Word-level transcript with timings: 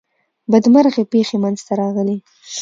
بدمرغي 0.51 1.03
پیښی 1.13 1.37
منځته 1.43 1.71
راغلې. 1.81 2.17